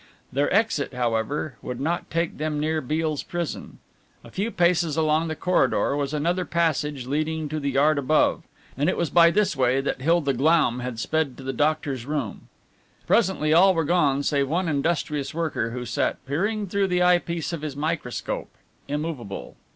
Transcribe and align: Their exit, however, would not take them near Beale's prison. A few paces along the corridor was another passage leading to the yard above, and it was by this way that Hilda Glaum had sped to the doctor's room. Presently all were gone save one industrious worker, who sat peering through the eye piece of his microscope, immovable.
Their 0.33 0.51
exit, 0.51 0.95
however, 0.95 1.57
would 1.61 1.79
not 1.79 2.09
take 2.09 2.39
them 2.39 2.59
near 2.59 2.81
Beale's 2.81 3.21
prison. 3.21 3.77
A 4.23 4.31
few 4.31 4.49
paces 4.49 4.97
along 4.97 5.27
the 5.27 5.35
corridor 5.35 5.95
was 5.95 6.11
another 6.11 6.43
passage 6.43 7.05
leading 7.05 7.47
to 7.49 7.59
the 7.59 7.69
yard 7.69 7.99
above, 7.99 8.41
and 8.75 8.89
it 8.89 8.97
was 8.97 9.11
by 9.11 9.29
this 9.29 9.55
way 9.55 9.79
that 9.79 10.01
Hilda 10.01 10.33
Glaum 10.33 10.79
had 10.79 10.97
sped 10.97 11.37
to 11.37 11.43
the 11.43 11.53
doctor's 11.53 12.07
room. 12.07 12.47
Presently 13.05 13.53
all 13.53 13.75
were 13.75 13.83
gone 13.83 14.23
save 14.23 14.49
one 14.49 14.67
industrious 14.67 15.35
worker, 15.35 15.69
who 15.69 15.85
sat 15.85 16.17
peering 16.25 16.65
through 16.65 16.87
the 16.87 17.03
eye 17.03 17.19
piece 17.19 17.53
of 17.53 17.61
his 17.61 17.75
microscope, 17.75 18.49
immovable. 18.87 19.55